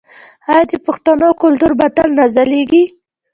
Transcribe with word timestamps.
آیا 0.51 0.63
د 0.71 0.73
پښتنو 0.85 1.29
کلتور 1.41 1.71
به 1.79 1.87
تل 1.95 2.09
نه 2.17 2.25
ځلیږي؟ 2.35 2.83